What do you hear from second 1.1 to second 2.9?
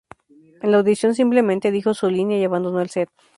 simplemente dijo su línea y abandonó el